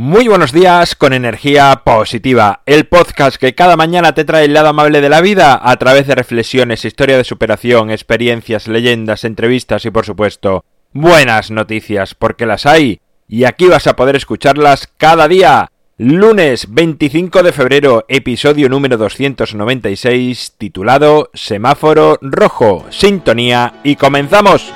[0.00, 4.68] Muy buenos días con energía positiva, el podcast que cada mañana te trae el lado
[4.68, 9.90] amable de la vida a través de reflexiones, historia de superación, experiencias, leyendas, entrevistas y
[9.90, 15.72] por supuesto buenas noticias porque las hay y aquí vas a poder escucharlas cada día.
[15.96, 24.72] Lunes 25 de febrero, episodio número 296 titulado Semáforo Rojo, Sintonía y comenzamos.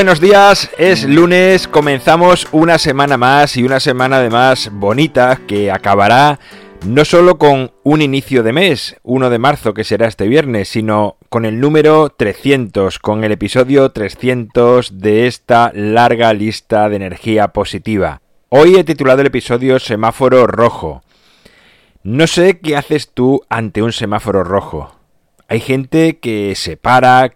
[0.00, 6.40] Buenos días, es lunes, comenzamos una semana más y una semana además bonita que acabará
[6.86, 11.18] no solo con un inicio de mes, 1 de marzo que será este viernes, sino
[11.28, 18.22] con el número 300, con el episodio 300 de esta larga lista de energía positiva.
[18.48, 21.02] Hoy he titulado el episodio Semáforo Rojo.
[22.04, 24.96] No sé qué haces tú ante un semáforo rojo.
[25.46, 27.34] Hay gente que se para,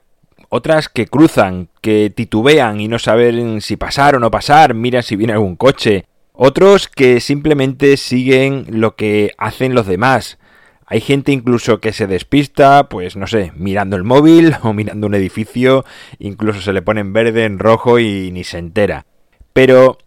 [0.57, 5.17] otras que cruzan, que titubean y no saben si pasar o no pasar, miran si
[5.17, 10.39] viene algún coche, otros que simplemente siguen lo que hacen los demás.
[10.87, 15.17] Hay gente incluso que se despista, pues no sé, mirando el móvil o mirando un
[15.17, 15.85] edificio,
[16.21, 19.07] incluso se le pone en verde, en rojo y ni se entera.
[19.55, 19.99] Pero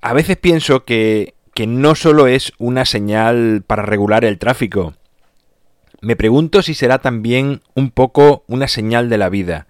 [0.00, 4.94] a veces pienso que, que no solo es una señal para regular el tráfico.
[6.00, 9.66] Me pregunto si será también un poco una señal de la vida.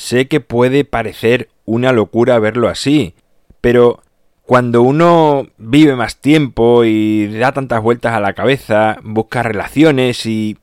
[0.00, 3.14] Sé que puede parecer una locura verlo así,
[3.60, 4.00] pero
[4.40, 10.56] cuando uno vive más tiempo y da tantas vueltas a la cabeza, busca relaciones y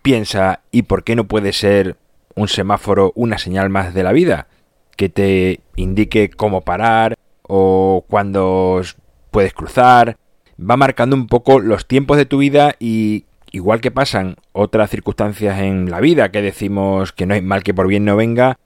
[0.00, 1.98] piensa, ¿y por qué no puede ser
[2.34, 4.48] un semáforo una señal más de la vida?
[4.96, 8.80] Que te indique cómo parar o cuando
[9.30, 10.16] puedes cruzar.
[10.58, 15.60] Va marcando un poco los tiempos de tu vida y igual que pasan otras circunstancias
[15.60, 18.56] en la vida, que decimos que no hay mal que por bien no venga,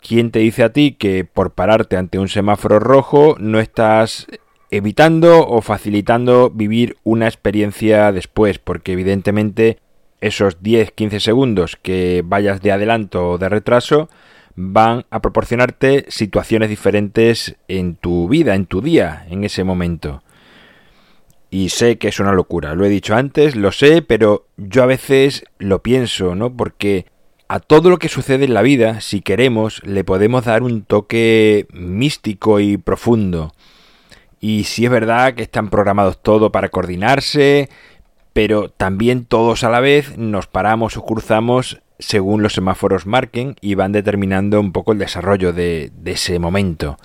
[0.00, 4.26] ¿quién te dice a ti que por pararte ante un semáforo rojo no estás
[4.70, 8.58] evitando o facilitando vivir una experiencia después?
[8.58, 9.78] Porque evidentemente
[10.20, 14.08] esos 10-15 segundos que vayas de adelanto o de retraso
[14.56, 20.22] van a proporcionarte situaciones diferentes en tu vida, en tu día, en ese momento.
[21.50, 24.86] Y sé que es una locura, lo he dicho antes, lo sé, pero yo a
[24.86, 26.54] veces lo pienso, ¿no?
[26.54, 27.06] Porque
[27.50, 31.66] a todo lo que sucede en la vida, si queremos, le podemos dar un toque
[31.72, 33.52] místico y profundo.
[34.38, 37.68] Y si es verdad que están programados todo para coordinarse,
[38.32, 43.74] pero también todos a la vez nos paramos o cruzamos según los semáforos marquen y
[43.74, 46.98] van determinando un poco el desarrollo de, de ese momento.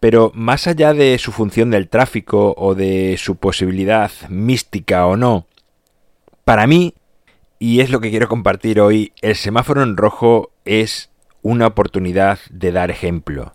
[0.00, 5.46] Pero más allá de su función del tráfico o de su posibilidad mística o no,
[6.44, 6.92] para mí,
[7.58, 11.10] y es lo que quiero compartir hoy, el semáforo en rojo es
[11.42, 13.52] una oportunidad de dar ejemplo.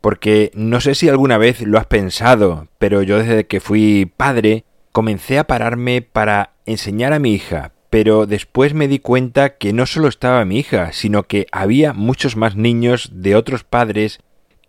[0.00, 4.64] Porque no sé si alguna vez lo has pensado, pero yo desde que fui padre
[4.92, 9.86] comencé a pararme para enseñar a mi hija, pero después me di cuenta que no
[9.86, 14.20] solo estaba mi hija, sino que había muchos más niños de otros padres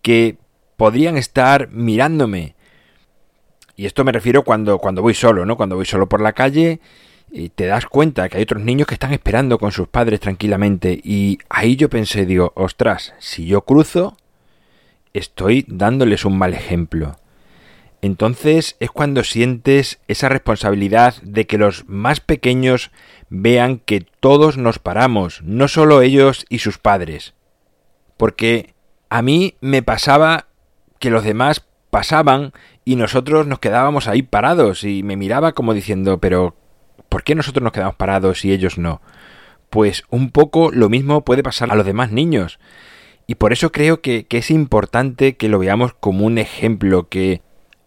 [0.01, 0.37] que
[0.77, 2.55] podrían estar mirándome.
[3.75, 5.57] Y esto me refiero cuando, cuando voy solo, ¿no?
[5.57, 6.79] Cuando voy solo por la calle
[7.35, 11.01] y te das cuenta que hay otros niños que están esperando con sus padres tranquilamente.
[11.03, 14.15] Y ahí yo pensé, digo, ostras, si yo cruzo,
[15.13, 17.17] estoy dándoles un mal ejemplo.
[18.01, 22.91] Entonces es cuando sientes esa responsabilidad de que los más pequeños
[23.29, 27.33] vean que todos nos paramos, no solo ellos y sus padres.
[28.15, 28.73] Porque
[29.09, 30.47] a mí me pasaba
[30.99, 32.53] que los demás pasaban
[32.85, 36.55] y nosotros nos quedábamos ahí parados y me miraba como diciendo, pero
[37.15, 39.01] ¿por qué nosotros nos quedamos parados y ellos no?
[39.69, 42.59] Pues un poco lo mismo puede pasar a los demás niños.
[43.25, 47.41] Y por eso creo que, es importante que lo veamos como un ejemplo, que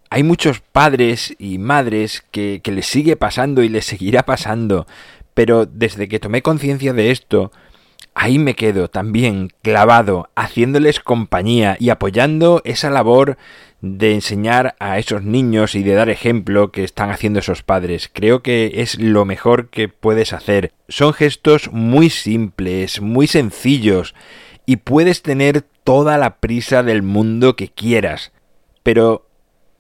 [0.09, 4.87] hay muchos padres y madres que, que les sigue pasando y les seguirá pasando,
[5.35, 7.53] pero desde que tomé conciencia de esto,
[8.19, 13.39] ahí me quedo también clavado, haciéndoles compañía y apoyando esa labor
[13.81, 18.11] de enseñar a esos niños y de dar ejemplo que están haciendo esos padres.
[18.13, 20.73] Creo que es lo mejor que puedes hacer.
[20.89, 24.17] Son gestos muy simples, muy sencillos,
[24.67, 28.33] y puedes tener toda la prisa del mundo que quieras.
[28.83, 29.29] Pero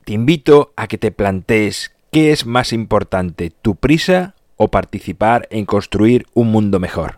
[0.05, 5.67] te invito a que te plantees qué es más importante, tu prisa o participar en
[5.67, 7.18] construir un mundo mejor.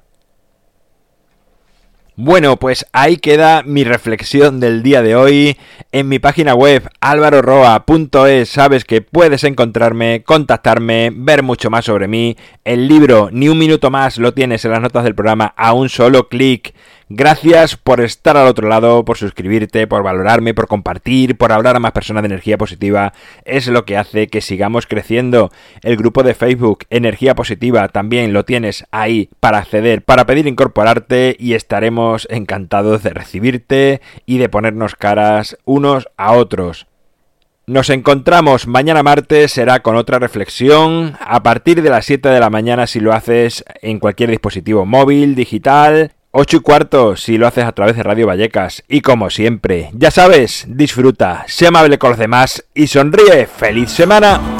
[2.22, 5.56] Bueno, pues ahí queda mi reflexión del día de hoy.
[5.90, 12.36] En mi página web alvaroroa.es sabes que puedes encontrarme, contactarme, ver mucho más sobre mí.
[12.62, 15.88] El libro Ni un minuto más lo tienes en las notas del programa a un
[15.88, 16.74] solo clic.
[17.12, 21.80] Gracias por estar al otro lado, por suscribirte, por valorarme, por compartir, por hablar a
[21.80, 23.14] más personas de energía positiva.
[23.44, 25.50] Es lo que hace que sigamos creciendo.
[25.82, 31.34] El grupo de Facebook Energía Positiva también lo tienes ahí para acceder, para pedir incorporarte
[31.36, 36.86] y estaremos encantados de recibirte y de ponernos caras unos a otros.
[37.66, 42.50] Nos encontramos mañana martes, será con otra reflexión a partir de las 7 de la
[42.50, 47.64] mañana si lo haces en cualquier dispositivo móvil, digital 8 y cuarto si lo haces
[47.64, 48.84] a través de Radio Vallecas.
[48.88, 53.46] Y como siempre, ya sabes, disfruta, sé amable con los demás y sonríe.
[53.46, 54.59] ¡Feliz semana!